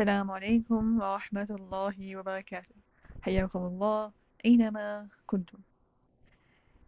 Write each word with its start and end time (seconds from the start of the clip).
السلام 0.00 0.30
عليكم 0.30 1.00
ورحمة 1.00 1.46
الله 1.50 2.16
وبركاته. 2.16 2.74
حياكم 3.22 3.58
الله 3.58 4.12
أينما 4.44 5.08
كنتم. 5.26 5.58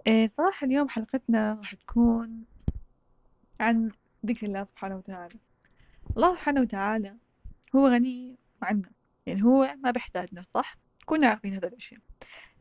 آه، 0.07 0.31
صراحة 0.37 0.67
اليوم 0.67 0.89
حلقتنا 0.89 1.55
راح 1.55 1.75
تكون 1.75 2.45
عن 3.61 3.91
ذكر 4.27 4.47
الله 4.47 4.65
سبحانه 4.65 4.97
وتعالى. 4.97 5.35
الله 6.17 6.35
سبحانه 6.35 6.61
وتعالى 6.61 7.17
هو 7.77 7.89
غني 7.89 8.37
عنا. 8.63 8.91
يعني 9.27 9.45
هو 9.45 9.75
ما 9.85 9.91
بيحتاجنا 9.91 10.45
صح؟ 10.55 10.77
كلنا 11.07 11.29
عارفين 11.29 11.55
هذا 11.55 11.69
الشيء 11.69 11.99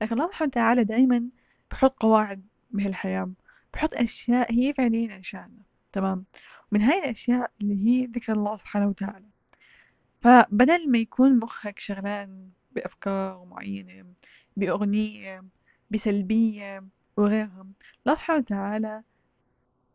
لكن 0.01 0.13
الله 0.13 0.27
سبحانه 0.27 0.49
وتعالى 0.49 0.83
دايما 0.83 1.29
بحط 1.71 1.95
قواعد 1.99 2.45
بهالحياة 2.71 3.31
بحط 3.73 3.93
أشياء 3.93 4.53
هي 4.53 4.73
فعليا 4.73 5.13
عشاننا. 5.13 5.63
تمام؟ 5.93 6.25
من 6.71 6.81
هاي 6.81 6.99
الأشياء 6.99 7.51
اللي 7.61 7.87
هي 7.87 8.05
ذكر 8.05 8.33
الله 8.33 8.57
سبحانه 8.57 8.87
وتعالى. 8.87 9.25
فبدل 10.21 10.91
ما 10.91 10.97
يكون 10.97 11.39
مخك 11.39 11.79
شغلان 11.79 12.49
بأفكار 12.71 13.45
معينة 13.45 14.05
بأغنية 14.57 15.43
بسلبية 15.91 16.83
وغيرها 17.17 17.65
الله 18.07 18.15
سبحانه 18.15 18.39
وتعالى 18.39 19.03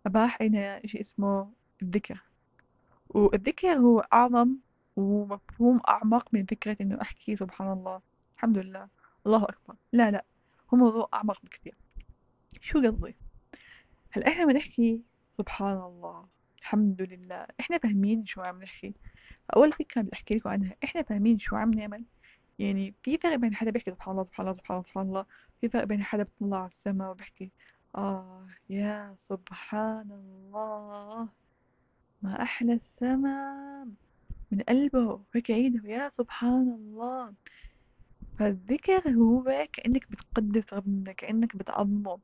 أباح 0.07 0.43
لنا 0.43 0.85
إشي 0.85 1.01
اسمه 1.01 1.51
الذكر. 1.83 2.23
والذكر 3.09 3.69
هو 3.73 4.01
أعظم 4.01 4.57
ومفهوم 4.97 5.81
أعمق 5.89 6.29
من 6.33 6.47
فكرة 6.47 6.77
إنه 6.81 7.03
أحكي 7.03 7.37
سبحان 7.37 7.73
الله. 7.73 8.01
الحمد 8.35 8.59
لله. 8.59 8.89
الله 9.27 9.45
أكبر. 9.45 9.75
لا 9.93 10.11
لا. 10.11 10.25
هو 10.75 10.79
موضوع 10.79 11.09
أعمق 11.15 11.43
بكثير 11.43 11.75
شو 12.63 12.79
قصدي؟ 12.79 13.15
هلا 14.11 14.29
إحنا 14.29 14.47
بنحكي 14.47 15.01
سبحان 15.39 15.77
الله؟ 15.77 16.27
الحمد 16.67 17.03
لله. 17.03 17.47
إحنا 17.61 17.79
فاهمين 17.79 18.27
شو 18.27 18.41
عم 18.43 18.63
نحكي. 18.63 18.95
أول 19.57 19.73
فكرة 19.73 20.03
بدي 20.03 20.11
أحكي 20.13 20.35
لكم 20.35 20.51
عنها. 20.51 20.75
إحنا 20.85 21.03
فاهمين 21.03 21.39
شو 21.39 21.57
عم 21.57 21.75
نعمل. 21.75 22.05
يعني 22.59 22.95
في 23.03 23.19
فرق 23.19 23.35
بين 23.37 23.55
حدا 23.55 23.71
بيحكي 23.71 23.91
سبحان 23.91 24.13
الله 24.13 24.25
سبحان 24.25 24.47
الله 24.49 24.59
سبحان 24.59 24.77
الله 24.77 24.83
سبحان 24.89 25.07
الله. 25.07 25.27
في 25.61 25.69
فرق 25.69 25.85
بين 25.85 26.03
حدا 26.03 26.23
بيطلع 26.23 26.59
على 26.59 26.71
السما 26.79 27.11
وبيحكي 27.11 27.51
آه 27.97 28.47
يا 28.71 29.17
سبحان 29.29 30.11
الله 30.11 31.29
ما 32.23 32.43
أحلى 32.43 32.73
السما. 32.73 33.89
من 34.53 34.61
قلبه. 34.61 35.21
هيك 35.35 35.51
عيده 35.51 35.89
يا 35.89 36.11
سبحان 36.19 36.69
الله. 36.69 37.33
فالذكر 38.39 39.11
هو 39.11 39.69
كأنك 39.73 40.11
بتقدس 40.11 40.73
ربنا 40.73 41.13
كأنك 41.13 41.57
بتعظمه. 41.57 42.19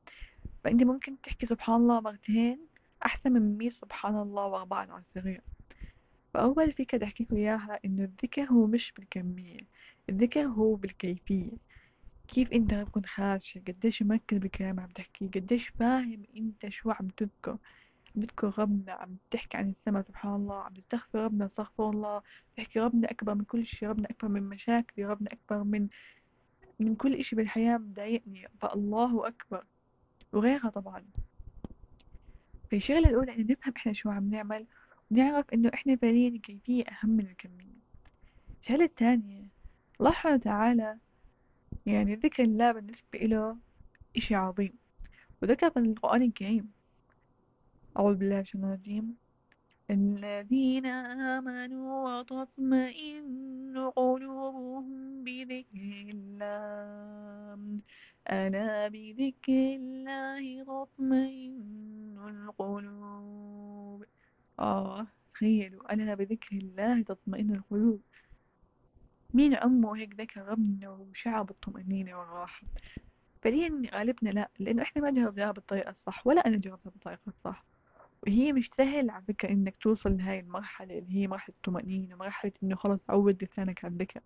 فأنت 0.64 0.82
ممكن 0.82 1.20
تحكي 1.22 1.46
سبحان 1.46 1.76
الله 1.76 2.00
مرتين 2.00 2.71
أحسن 3.06 3.32
من 3.32 3.58
مية 3.58 3.70
سبحان 3.70 4.16
الله 4.16 4.46
ورا 4.46 4.64
بعض 4.64 4.90
على 4.90 5.40
فأول 6.34 6.72
فكرة 6.72 6.96
بدي 6.98 7.04
أحكيلكوا 7.04 7.36
إياها 7.36 7.78
إنه 7.84 8.04
الذكر 8.04 8.42
هو 8.42 8.66
مش 8.66 8.92
بالكمية 8.96 9.60
الذكر 10.08 10.40
هو 10.46 10.74
بالكيفية. 10.74 11.50
كيف 12.28 12.52
أنت 12.52 12.72
عم 12.72 12.84
تكون 12.84 13.04
خاشع؟ 13.04 13.60
قديش 13.60 14.02
مركز 14.02 14.38
بالكلام 14.38 14.80
عم 14.80 14.88
تحكيه 14.88 15.30
قديش 15.30 15.68
فاهم 15.68 16.22
أنت 16.36 16.68
شو 16.68 16.90
عم 16.90 17.08
تذكر؟ 17.08 17.56
عم 18.16 18.22
تذكر 18.22 18.52
ربنا 18.58 18.92
عم 18.92 19.16
تحكي 19.30 19.56
عن 19.56 19.70
السماء 19.70 20.02
سبحان 20.02 20.34
الله 20.34 20.62
عم 20.62 20.74
تستغفر 20.74 21.18
ربنا 21.18 21.46
استغفر 21.46 21.90
الله. 21.90 22.22
تحكي 22.56 22.80
ربنا 22.80 23.10
أكبر 23.10 23.34
من 23.34 23.44
كل 23.44 23.66
شي 23.66 23.86
ربنا 23.86 24.10
أكبر 24.10 24.28
من 24.28 24.42
مشاكلي 24.42 25.04
ربنا 25.04 25.32
أكبر 25.32 25.64
من 25.64 25.88
من 26.80 26.94
كل 26.94 27.14
إشي 27.14 27.36
بالحياة 27.36 27.78
مضايقني. 27.78 28.48
فالله 28.60 29.28
أكبر. 29.28 29.64
وغيرها 30.32 30.70
طبعا. 30.70 31.04
فالشغلة 32.72 33.08
الأولى 33.08 33.34
إنه 33.36 33.46
نفهم 33.52 33.74
إحنا 33.76 33.92
شو 33.92 34.10
عم 34.10 34.30
نعمل 34.30 34.66
ونعرف 35.10 35.54
إنه 35.54 35.70
إحنا 35.74 35.96
فعليا 35.96 36.28
الكيفية 36.28 36.84
أهم 36.84 37.10
من 37.10 37.26
الكمية. 37.26 37.82
الشغلة 38.60 38.84
الثانية 38.84 39.44
الله 40.00 40.10
سبحانه 40.10 40.34
وتعالى 40.34 40.98
يعني 41.86 42.14
ذكر 42.14 42.42
الله 42.42 42.72
بالنسبة 42.72 43.06
إله 43.14 43.56
إشي 44.16 44.34
عظيم. 44.34 44.72
وذكر 45.42 45.70
في 45.70 45.78
القرآن 45.78 46.22
الكريم 46.22 46.70
أعوذ 47.96 48.14
بالله 48.14 48.34
من 48.34 48.40
الشيطان 48.40 48.64
الرجيم 48.64 49.16
الذين 49.90 50.86
آمنوا 51.36 52.18
وتطمئن 52.20 53.90
قلوبهم 53.96 54.84
بذكر 55.24 56.04
الله. 56.14 57.78
ألا 58.30 58.88
بذكر 58.88 59.52
الله 59.52 60.64
تطمئن 60.64 62.18
القلوب. 62.28 64.04
آه 64.58 65.06
تخيلوا 65.34 65.92
ألا 65.92 66.14
بذكر 66.14 66.56
الله 66.56 67.02
تطمئن 67.02 67.54
القلوب. 67.54 68.00
مين 69.34 69.54
عمه 69.54 69.96
هيك 69.96 70.20
ذكر 70.20 70.42
ربنا 70.48 70.90
وشعر 70.90 71.42
بالطمأنينة 71.42 72.18
والراحة؟ 72.18 72.66
فعليا 73.42 73.82
غالبنا 73.94 74.30
لا 74.30 74.48
لأنه 74.58 74.82
إحنا 74.82 75.02
ما 75.02 75.10
جربناها 75.10 75.52
بالطريقة 75.52 75.90
الصح 75.90 76.26
ولا 76.26 76.40
أنا 76.46 76.56
جربتها 76.56 76.90
بالطريقة 76.90 77.20
الصح. 77.28 77.64
وهي 78.22 78.52
مش 78.52 78.70
سهل 78.76 79.10
على 79.10 79.24
فكرة 79.28 79.48
إنك 79.48 79.76
توصل 79.76 80.16
لهاي 80.16 80.40
المرحلة 80.40 80.98
اللي 80.98 81.14
هي 81.14 81.28
مرحلة 81.28 81.54
الطمأنينة 81.56 82.16
مرحلة 82.16 82.52
إنه 82.62 82.76
خلص 82.76 83.00
عود 83.08 83.44
لسانك 83.44 83.84
على 83.84 83.92
الذكر. 83.92 84.20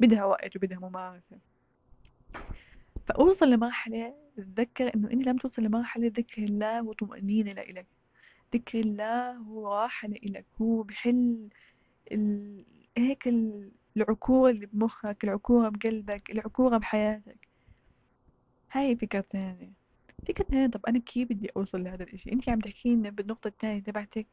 بدها 0.00 0.24
وقت 0.24 0.56
وبدها 0.56 0.78
ممارسة. 0.78 1.38
فأوصل 3.06 3.50
لمرحلة 3.50 4.14
تتذكر 4.36 4.94
إنه 4.94 5.10
أنت 5.10 5.26
لم 5.26 5.36
توصل 5.36 5.62
لمرحلة 5.62 6.12
ذكر 6.16 6.42
الله 6.42 6.82
وطمأنينة 6.82 7.52
لإلك. 7.52 7.86
ذكر 8.54 8.80
الله 8.80 9.32
هو 9.32 9.74
راحة 9.74 10.08
لإلك. 10.08 10.44
هو 10.62 10.82
بحل 10.82 11.48
ال... 12.12 12.64
هيك 12.96 13.28
العكور 13.96 14.50
اللي 14.50 14.66
بمخك 14.66 15.24
العكورة 15.24 15.68
بقلبك 15.68 16.30
العكورة 16.30 16.78
بحياتك. 16.78 17.48
هاي 18.72 18.96
فكرة 18.96 19.24
ثانية. 19.32 19.70
فكرة 20.28 20.44
ثانية 20.44 20.66
طب 20.66 20.80
أنا 20.88 20.98
كيف 20.98 21.28
بدي 21.28 21.50
أوصل 21.56 21.84
لهذا 21.84 22.02
الإشي؟ 22.04 22.32
أنت 22.32 22.48
عم 22.48 22.60
تحكينا 22.60 23.10
بالنقطة 23.10 23.48
الثانية 23.48 23.80
تبعتك 23.80 24.26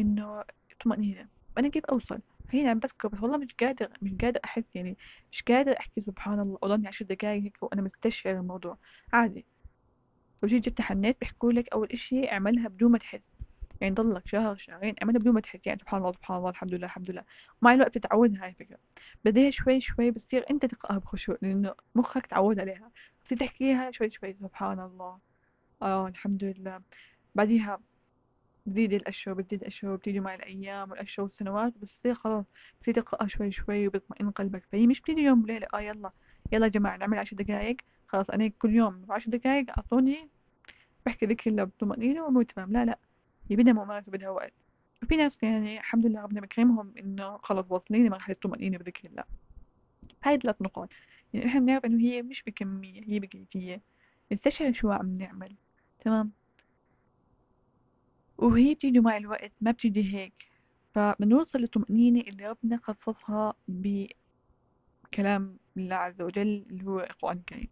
إنه 0.00 0.44
طمأنينة. 0.84 1.26
أنا 1.58 1.68
كيف 1.68 1.84
أوصل؟ 1.84 2.18
هنا 2.54 2.70
عم 2.70 2.78
بذكر 2.78 3.08
بس 3.08 3.22
والله 3.22 3.36
مش 3.36 3.54
قادر 3.60 3.88
مش 4.02 4.12
قادر 4.20 4.40
أحس 4.44 4.64
يعني 4.74 4.96
مش 5.32 5.42
قادر 5.42 5.78
أحكي 5.80 6.00
سبحان 6.00 6.40
الله 6.40 6.58
أضلني 6.62 6.88
عشر 6.88 7.04
دقايق 7.04 7.42
هيك 7.42 7.56
وأنا 7.62 7.82
مستشعر 7.82 8.34
الموضوع. 8.38 8.78
عادي. 9.12 9.44
لو 10.42 10.48
جيت 10.48 10.64
جبت 10.64 10.80
حنيت 10.80 11.20
بيحكوا 11.20 11.52
لك 11.52 11.68
أول 11.72 11.88
إشي 11.92 12.32
اعملها 12.32 12.68
بدون 12.68 12.92
ما 12.92 12.98
تحس. 12.98 13.20
يعني 13.80 13.94
ضلك 13.94 14.28
شهر 14.28 14.56
شهرين 14.56 14.94
اعملها 15.02 15.20
بدون 15.20 15.34
ما 15.34 15.40
تحس. 15.40 15.60
يعني 15.66 15.80
سبحان 15.80 16.00
الله 16.00 16.12
سبحان 16.12 16.36
الله 16.38 16.50
الحمد 16.50 16.74
لله 16.74 16.86
الحمد 16.86 17.10
لله. 17.10 17.24
مع 17.62 17.74
الوقت 17.74 17.94
تتعود 17.98 18.36
هاي 18.38 18.48
الفكرة. 18.48 18.78
بديها 19.24 19.50
شوي 19.50 19.80
شوي 19.80 20.10
بتصير 20.10 20.44
أنت 20.50 20.66
تقراها 20.66 20.98
بخشوع 20.98 21.38
لأنه 21.42 21.74
مخك 21.94 22.26
تعود 22.26 22.60
عليها. 22.60 22.90
تصير 23.24 23.38
تحكيها 23.38 23.90
شوي 23.90 24.10
شوي 24.10 24.32
سبحان 24.32 24.80
الله. 24.80 25.18
آه 25.82 26.08
الحمد 26.08 26.44
لله. 26.44 26.80
بعديها 27.34 27.80
بتزيد 28.68 28.92
الأشهر 28.92 29.34
بتزيد 29.34 29.60
الأشهر 29.60 29.96
بتيجي 29.96 30.20
مع 30.20 30.34
الأيام 30.34 30.90
والأشهر 30.90 31.24
والسنوات 31.24 31.72
بتصير 31.78 32.14
خلاص 32.14 32.44
بتصير 32.80 32.94
تقرأها 32.94 33.26
شوي 33.28 33.52
شوي 33.52 33.88
وبيطمئن 33.88 34.30
قلبك. 34.30 34.62
فهي 34.72 34.86
مش 34.86 35.00
بتيجي 35.00 35.20
يوم 35.20 35.42
وليلة 35.42 35.66
آه 35.74 35.80
يلا 35.80 36.10
يلا 36.52 36.66
يا 36.66 36.70
جماعة 36.70 36.96
نعمل 36.96 37.18
عشر 37.18 37.36
دقايق 37.36 37.76
خلاص 38.08 38.30
أنا 38.30 38.48
كل 38.48 38.74
يوم 38.74 39.04
بعشر 39.04 39.30
دقايق 39.30 39.66
أعطوني 39.70 40.28
بحكي 41.06 41.26
ذكر 41.26 41.50
الله 41.50 41.64
بطمأنينة 41.64 42.24
وأمور 42.24 42.42
تمام؟ 42.42 42.72
لا 42.72 42.84
لا 42.84 42.98
هي 43.50 43.56
بدها 43.56 43.72
ممارسة 43.72 44.12
بدها 44.12 44.30
وقت 44.30 44.52
وفي 45.02 45.16
ناس 45.16 45.42
يعني 45.42 45.78
الحمد 45.78 46.06
لله 46.06 46.22
ربنا 46.22 46.40
مكرمهم 46.40 46.92
إنه 46.98 47.36
خلاص 47.36 47.64
واصلين 47.68 48.06
لمرحلة 48.06 48.34
الطمأنينة 48.34 48.78
بذكر 48.78 49.08
الله. 49.08 49.24
هاي 50.24 50.38
ثلاث 50.38 50.62
نقاط. 50.62 50.88
يعني 51.34 51.46
إحنا 51.46 51.60
بنعرف 51.60 51.84
إنه 51.84 52.00
هي 52.04 52.22
مش 52.22 52.42
بكمية 52.46 53.02
هي 53.06 53.18
بكيفية. 53.20 53.80
نستشعر 54.32 54.72
شو 54.72 54.90
عم 54.90 55.14
نعمل 55.14 55.54
تمام؟ 56.04 56.32
وهي 58.38 58.74
بتيجي 58.74 59.00
مع 59.00 59.16
الوقت 59.16 59.52
ما 59.60 59.70
بتيجي 59.70 60.14
هيك 60.14 60.32
فبنوصل 60.94 61.58
للطمأنينة 61.58 62.20
اللي 62.20 62.48
ربنا 62.48 62.80
خصصها 62.82 63.54
بكلام 63.68 65.58
الله 65.76 65.96
عز 65.96 66.22
وجل 66.22 66.66
اللي 66.70 66.84
هو 66.84 67.00
القرآن 67.00 67.36
الكريم. 67.36 67.68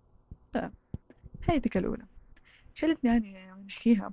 هاي 1.49 1.57
الفكرة 1.57 1.81
الأولى. 1.81 2.07
الشغلة 2.75 2.93
الثانية 2.93 3.39
يعني 3.39 3.63
نحكيها. 3.63 4.13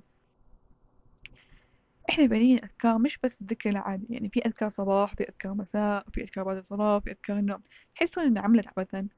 إحنا 2.10 2.26
بنين 2.26 2.64
أذكار 2.64 2.98
مش 2.98 3.18
بس 3.24 3.32
الذكر 3.40 3.70
العادي 3.70 4.06
يعني 4.10 4.28
في 4.28 4.40
أذكار 4.46 4.70
صباح 4.76 5.14
في 5.14 5.28
أذكار 5.28 5.54
مساء 5.54 6.06
في 6.12 6.22
أذكار 6.22 6.44
بعد 6.44 6.56
الصلاة 6.56 6.98
في 6.98 7.10
أذكار 7.10 7.38
النوم. 7.38 7.62
تحسون 7.96 8.24
إنها 8.24 8.42
عملت 8.42 8.66
عبثا. 8.78 9.08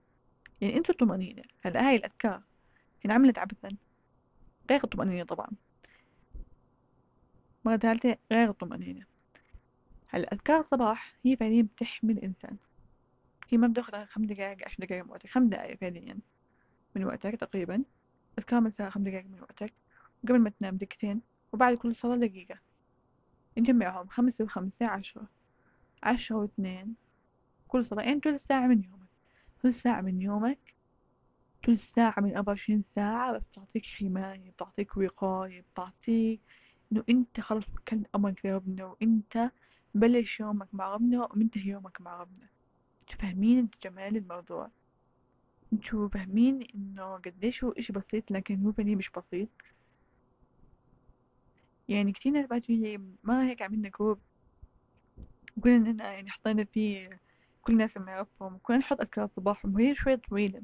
يعني 0.61 0.77
أنتوا 0.77 0.95
الطمأنينة 0.95 1.43
هلا 1.63 1.89
هاي 1.89 1.97
الاذكار 1.97 2.43
انعملت 3.07 3.39
عبثا. 3.39 3.69
غير 4.71 4.85
الطمأنينة 4.85 5.25
طبعا. 5.25 5.49
مرة 7.67 7.77
ثالثة 7.77 8.17
غير 8.33 8.51
الطمأنينة 8.51 9.05
هلا 10.09 10.33
أذكار 10.33 10.61
الصباح 10.61 11.15
هي 11.25 11.37
فعليا 11.37 11.63
بتحمي 11.63 12.13
الإنسان. 12.13 12.57
هي 13.49 13.59
ما 13.59 13.67
بتاخذ 13.69 14.05
خمس 14.05 14.27
دقايق 14.27 14.65
عشر 14.67 14.85
دقايق 14.85 15.05
من 15.05 15.11
وقتك 15.11 15.29
خمس 15.31 15.49
دقايق 15.49 15.79
فعليا 15.79 16.19
من 16.95 17.05
وقتك 17.05 17.35
تقريبا. 17.35 17.83
أذكار 18.39 18.61
مساء 18.61 18.91
خمس 18.91 19.05
دقايق 19.05 19.25
من 19.25 19.41
وقتك. 19.41 19.73
قبل 20.29 20.39
ما 20.39 20.51
تنام 20.51 20.77
دقيقتين 20.77 21.21
وبعد 21.53 21.77
كل 21.77 21.97
صلاة 21.97 22.17
دقيقة. 22.17 22.59
نجمعهم 23.59 24.07
خمسة 24.07 24.45
وخمسة 24.45 24.87
عشرة. 24.87 25.29
عشرة 26.03 26.37
واثنين. 26.37 26.95
كل 27.69 27.87
صلاة 27.87 28.03
يعني 28.03 28.21
تلت 28.21 28.43
ساعة 28.49 28.67
من 28.67 28.83
يومك. 28.85 29.09
تلت 29.63 29.77
ساعة 29.77 30.01
من 30.01 30.21
يومك. 30.21 30.75
تلت 31.63 31.81
ساعة 31.81 32.21
من 32.21 32.37
أربعة 32.37 32.53
وعشرين 32.53 32.85
ساعة 32.95 33.39
بتعطيك 33.39 33.85
حماية 33.85 34.51
بتعطيك 34.51 34.97
وقاية 34.97 35.65
بتعطيك 35.73 36.41
إنه 36.93 37.05
أنت 37.11 37.41
خلاص 37.41 37.65
كان 37.87 38.05
أمرك 38.15 38.47
لربنا 38.47 38.85
وأنت 38.85 39.51
بلش 39.95 40.41
يومك 40.41 40.69
مع 40.73 40.95
ربنا 40.95 41.25
ومنتهي 41.25 41.71
يومك 41.71 42.01
مع 42.01 42.21
ربنا 42.21 42.47
أنتوا 43.03 43.19
فاهمين 43.23 43.69
جمال 43.85 44.17
الموضوع. 44.17 44.71
أنتوا 45.73 46.09
فاهمين 46.09 46.67
إنه 46.75 47.17
قديش 47.17 47.65
هو 47.65 47.71
إشي 47.71 47.93
بسيط 47.93 48.31
لكن 48.31 48.63
هو 48.63 48.73
فعليا 48.73 48.97
مش 48.97 49.11
بسيط. 49.11 49.49
يعني 51.89 52.13
كتير 52.13 52.33
ناس 52.33 52.47
بعد 52.47 52.63
ما 53.25 53.49
هيك 53.49 53.63
عملنا 53.63 53.89
جروب 53.89 54.19
وكلنا 55.57 55.91
إننا 55.91 56.13
يعني 56.13 56.31
حطينا 56.31 56.65
فيه 56.65 57.21
كل 57.63 57.73
الناس 57.73 57.97
اللي 57.97 58.07
نعرفهم 58.07 58.55
وكنا 58.55 58.77
نحط 58.77 59.01
أذكار 59.01 59.29
صباحهم 59.37 59.75
وهي 59.75 59.95
شوي 59.95 60.17
طويلة. 60.17 60.63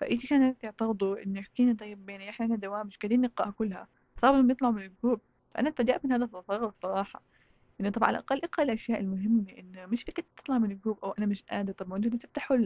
فإيش 0.00 0.32
الناس 0.32 0.56
يعترضوا 0.62 1.22
إنه 1.22 1.42
حكينا 1.42 1.74
طيب 1.74 2.08
يعني 2.10 2.30
إحنا 2.30 2.46
عنا 2.46 2.56
دوام 2.56 2.86
مش 2.86 2.96
قادرين 2.96 3.20
نقرأها 3.20 3.50
كلها. 3.50 3.88
صاروا 4.22 4.38
لما 4.38 4.52
يطلعوا 4.52 4.72
من 4.72 4.82
ال 4.82 4.87
group. 4.87 5.20
فأنا 5.56 5.68
اتفاجأت 5.68 6.04
من 6.04 6.12
هذا 6.12 6.24
التصرف 6.24 6.74
صراحة 6.82 7.22
إنه 7.80 7.90
طب 7.90 8.04
على 8.04 8.18
الأقل 8.18 8.40
إقرأ 8.44 8.64
الأشياء 8.64 9.00
المهمة 9.00 9.52
إنه 9.58 9.86
مش 9.86 10.02
فكرة 10.02 10.24
تطلع 10.36 10.58
من 10.58 10.70
ال 10.70 10.75
group 10.75 10.98
أو 11.04 11.10
أنا 11.12 11.26
مش 11.26 11.42
قادر 11.42 11.72
طب 11.72 11.88
ما 11.88 11.96
أنتوا 11.96 12.10
تفتحوا 12.18 12.56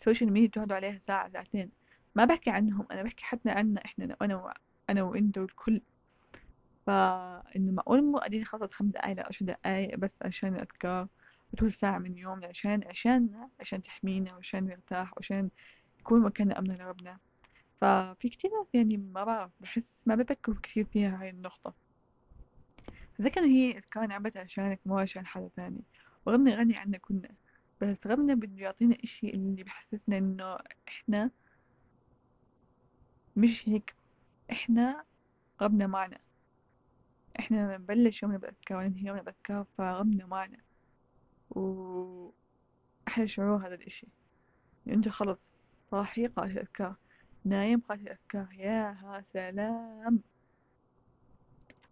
ال 0.00 0.05
social 0.05 0.32
media 0.32 0.48
تقعدوا 0.48 0.76
عليها 0.76 1.00
ساعة 1.06 1.30
ساعتين. 1.32 1.70
ما 2.14 2.24
بحكي 2.24 2.50
عنهم 2.50 2.86
أنا 2.90 3.02
بحكي 3.02 3.24
حتى 3.24 3.50
عنا 3.50 3.84
إحنا 3.84 4.16
أنا 4.22 4.36
و... 4.36 4.52
أنا 4.90 5.02
وأنت 5.02 5.38
والكل. 5.38 5.80
فإنه 6.86 7.72
معقول 7.72 8.04
مو 8.04 8.18
قادرين 8.18 8.40
نخصص 8.42 8.72
خمس 8.72 8.90
دقايق 8.92 9.16
لعشر 9.16 9.44
دقايق 9.46 9.96
بس 9.98 10.10
عشان 10.22 10.54
الأذكار 10.54 11.08
وطول 11.52 11.72
ساعة 11.72 11.98
من 11.98 12.18
يومنا 12.18 12.46
عشان 12.46 12.84
عشاننا 12.86 13.48
عشان 13.60 13.82
تحمينا 13.82 14.34
وعشان 14.34 14.64
نرتاح 14.66 15.12
وعشان 15.16 15.50
يكون 16.00 16.20
مكاننا 16.22 16.58
أمن 16.58 16.76
لربنا. 16.76 17.18
ففي 17.80 18.28
كتير 18.28 18.50
ناس 18.50 18.66
يعني 18.74 18.96
ما 18.96 19.24
بعرف 19.24 19.50
بحس 19.60 19.82
ما 20.06 20.14
بفكروا 20.14 20.56
كتير 20.62 20.84
فيها 20.84 21.22
هاي 21.22 21.30
النقطة. 21.30 21.87
فذكر 23.18 23.40
هي 23.44 23.80
كان 23.80 24.12
عبت 24.12 24.36
عشانك 24.36 24.80
مو 24.86 24.98
عشان 24.98 25.26
حدا 25.26 25.48
ثاني 25.56 25.80
وربنا 26.26 26.54
غني 26.56 26.76
عنا 26.76 26.98
كلنا 26.98 27.28
بس 27.80 27.96
ربنا 28.06 28.34
بده 28.34 28.62
يعطينا 28.62 28.96
إشي 29.04 29.30
اللي 29.30 29.62
بحسسنا 29.62 30.18
إنه 30.18 30.58
إحنا 30.88 31.30
مش 33.36 33.68
هيك. 33.68 33.94
إحنا 34.50 35.04
ربنا 35.62 35.86
معنا. 35.86 36.18
إحنا 37.38 37.76
بنبلش 37.76 38.22
يومنا 38.22 38.38
بأذكار 38.38 38.78
وننهي 38.78 39.06
يومنا 39.06 39.22
بأذكار 39.22 39.66
فربنا 39.78 40.26
معنا. 40.26 40.58
وأحلى 41.50 43.28
شعور 43.28 43.66
هذا 43.66 43.74
الإشي. 43.74 44.06
أنت 44.88 45.08
خلص 45.08 45.38
صاحي 45.90 46.26
قارئ 46.26 46.52
الأذكار 46.52 46.94
نايم 47.44 47.80
قارئ 47.80 48.00
الأذكار 48.00 48.48
يا 48.52 49.24
سلام. 49.32 50.22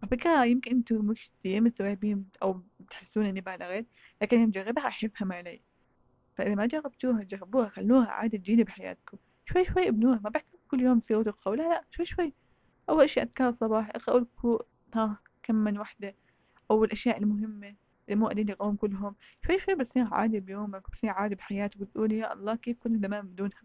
فكرة 0.07 0.45
يمكن 0.45 0.71
أنتوا 0.71 1.03
مش 1.03 1.31
كتير 1.41 1.61
مستوعبين 1.61 2.29
أو 2.43 2.63
بتحسون 2.81 3.27
إني 3.27 3.41
بالغت 3.41 3.87
لكن 4.23 4.37
اللي 4.37 4.47
مجربها 4.47 4.91
حيفهم 4.91 5.33
علي 5.33 5.61
فإذا 6.37 6.55
ما 6.55 6.67
جربتوها 6.67 7.23
جربوها 7.23 7.69
خلوها 7.69 8.07
عادة 8.07 8.39
جديدة 8.39 8.65
بحياتكم. 8.65 9.19
شوي 9.47 9.65
شوي 9.65 9.89
ابنوها 9.89 10.21
ما 10.25 10.31
بحكي 10.31 10.59
كل 10.71 10.81
يوم 10.81 11.01
سيروا 11.01 11.23
تقرأوا 11.23 11.57
لا 11.57 11.63
لا 11.63 11.85
شوي 11.91 12.07
شوي. 12.07 12.33
أول 12.89 13.11
شي 13.11 13.23
أذكار 13.23 13.49
الصباح 13.49 13.91
اقرأوا 13.95 14.21
لكم 14.21 14.59
ها 14.95 15.19
كم 15.43 15.55
من 15.55 15.79
وحدة. 15.79 16.15
أو 16.71 16.85
الأشياء 16.85 17.19
المهمة 17.19 17.75
اللي 18.09 18.21
مو 18.21 18.27
قادرين 18.27 18.49
يقرون 18.49 18.77
كلهم. 18.77 19.15
شوي 19.47 19.59
شوي 19.61 19.75
بتصير 19.75 20.15
عادي 20.15 20.41
بيومك 20.41 20.91
بتصير 20.91 21.11
عادي 21.11 21.35
بحياتك 21.35 21.77
بتقولي 21.79 22.19
يا 22.19 22.33
الله 22.33 22.57
كيف 22.57 22.77
كنت 22.79 23.03
زمان 23.03 23.27
بدونها. 23.27 23.63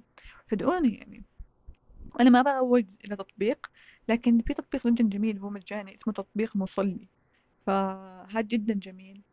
صدقوني 0.51 0.95
يعني 0.95 1.23
أنا 2.19 2.29
ما 2.29 2.41
بروج 2.41 2.85
إلى 3.05 3.15
تطبيق 3.15 3.67
لكن 4.09 4.41
في 4.41 4.53
تطبيق 4.53 4.87
جدا 4.87 5.09
جميل 5.09 5.39
هو 5.39 5.49
مجاني 5.49 5.95
اسمه 6.01 6.13
تطبيق 6.13 6.55
مصلي. 6.55 7.09
فهذا 7.67 8.41
جدا 8.41 8.73
جميل. 8.73 9.23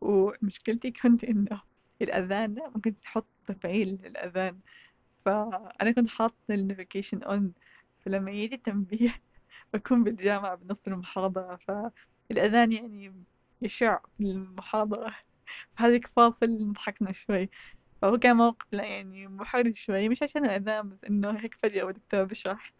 ومشكلتي 0.00 0.90
كنت 0.92 1.24
إنه 1.24 1.62
الأذان 2.02 2.56
ممكن 2.74 3.00
تحط 3.00 3.28
تفعيل 3.48 3.88
للأذان. 4.02 4.60
فأنا 5.24 5.92
كنت 5.92 6.08
حاطة 6.10 6.36
النوتيفيكيشن 6.50 7.22
أون 7.22 7.54
فلما 8.04 8.30
يجي 8.30 8.54
التنبيه 8.54 9.22
بكون 9.74 10.04
بالجامعة 10.04 10.54
بنص 10.56 10.78
المحاضرة. 10.86 11.56
فالأذان 12.30 12.72
يعني 12.72 13.24
يشع 13.62 13.98
في 14.18 14.24
المحاضرة. 14.24 15.16
فهذيك 15.78 16.06
فاصل 16.16 16.72
ضحكنا 16.72 17.12
شوي. 17.12 17.50
فهو 18.02 18.18
كان 18.18 18.36
موقف 18.36 18.66
لا 18.72 18.84
يعني 18.84 19.28
محرج 19.28 19.74
شوي 19.76 20.08
مش 20.08 20.22
عشان 20.22 20.44
الأذان 20.44 20.88
بس 20.88 21.04
إنه 21.04 21.30
هيك 21.30 21.54
فجأة 21.62 21.84
والدكتور 21.84 22.24
بشرح. 22.24 22.72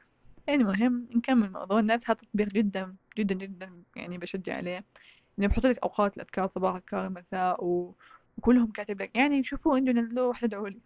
يعني 0.46 0.64
مهم 0.64 1.08
نكمل 1.14 1.52
موضوع 1.52 1.78
الناس 1.80 2.10
هذا 2.10 2.18
تطبيق 2.18 2.48
جدا 2.48 2.96
جدا 3.18 3.34
جدا 3.34 3.82
يعني 3.96 4.18
بشجع 4.18 4.56
عليه. 4.56 4.84
إنه 5.38 5.46
بحط 5.48 5.66
لك 5.66 5.78
أوقات 5.78 6.16
الأذكار 6.16 6.48
صباح 6.54 6.74
أذكار 6.74 7.08
مساء 7.08 7.64
و... 7.64 7.94
وكلهم 8.38 8.70
كاتب 8.72 9.02
لك. 9.02 9.16
يعني 9.16 9.44
شوفوا 9.44 9.78
إنتوا 9.78 9.92
نزلوه 9.92 10.28
واحدة 10.28 10.46
ادعوا 10.46 10.68
لي. 10.68 10.80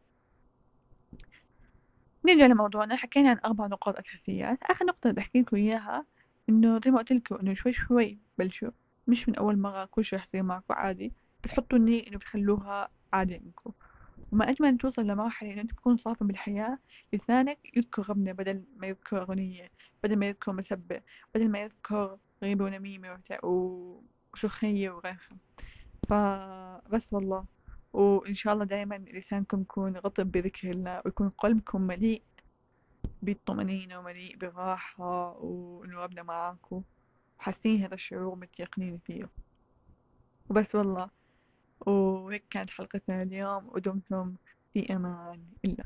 نرجع 2.25 2.47
لموضوعنا. 2.47 2.97
حكينا 2.97 3.31
عن 3.31 3.39
أربع 3.45 3.67
نقاط 3.67 3.97
أساسيات 3.99 4.59
آخر 4.63 4.85
نقطة 4.85 5.11
بحكي 5.11 5.41
لكم 5.41 5.57
إياها 5.57 6.05
إنه 6.49 6.81
زي 6.85 6.91
ما 6.91 6.99
قلت 6.99 7.13
لكم 7.13 7.35
إنه 7.37 7.55
شوي 7.55 7.73
شوي 7.73 8.19
بلشوا. 8.39 8.71
مش 9.09 9.29
من 9.29 9.37
أول 9.37 9.59
مرة 9.59 9.85
كل 9.85 10.05
شي 10.05 10.17
رح 10.17 10.27
يصير 10.27 10.43
معكم 10.43 10.75
عادي. 10.75 11.13
بتحطوا 11.45 11.79
النية 11.79 12.07
إنه 12.09 12.19
بتخلوها 12.19 12.89
عادة 13.13 13.35
عندكم. 13.35 13.73
وما 14.33 14.51
أجمل 14.51 14.69
أن 14.69 14.79
توصل 14.79 15.07
لمرحلة 15.07 15.53
إنه 15.53 15.61
أنت 15.61 15.71
تكون 15.73 15.97
صافي 15.97 16.25
بالحياة 16.25 16.79
لسانك 17.13 17.59
يذكر 17.77 18.11
ربنا 18.11 18.33
بدل 18.33 18.65
ما 18.77 18.87
يذكر 18.87 19.23
أغنية 19.23 19.71
بدل 20.05 20.17
ما 20.17 20.27
يذكر 20.27 20.53
مسبة 20.53 21.01
بدل 21.35 21.49
ما 21.49 21.59
يذكر 21.59 22.19
غيبة 22.43 22.65
ونميمة 22.65 23.19
وشخية 23.43 24.91
وغيرها. 24.91 25.37
فبس 26.09 27.13
والله. 27.13 27.45
وإن 27.93 28.35
شاء 28.35 28.53
الله 28.55 28.65
دايما 28.65 28.95
لسانكم 28.95 29.61
يكون 29.61 29.97
رطب 29.97 30.33
بذكر 30.33 30.71
الله 30.71 31.03
ويكون 31.05 31.29
قلبكم 31.29 31.81
مليء 31.81 32.23
بالطمأنينة 33.23 33.99
ومليء 33.99 34.37
بالراحة 34.37 35.33
وإنه 35.33 35.99
ربنا 36.01 36.23
معاكم. 36.23 36.83
وحاسين 37.39 37.83
هذا 37.85 37.95
الشعور 37.95 38.35
متيقنين 38.35 38.99
فيه. 39.07 39.29
وبس 40.51 40.75
والله. 40.75 41.22
وهيك 41.87 42.45
كانت 42.51 42.71
حلقتنا 42.71 43.23
اليوم 43.23 43.69
ودمتم 43.69 44.37
في 44.73 44.95
أمان 44.97 45.41
الله. 45.65 45.85